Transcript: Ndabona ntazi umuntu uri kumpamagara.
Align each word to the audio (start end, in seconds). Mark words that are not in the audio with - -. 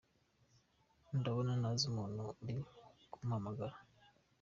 Ndabona 1.17 1.51
ntazi 1.61 1.83
umuntu 1.91 2.23
uri 2.43 2.55
kumpamagara. 3.11 3.75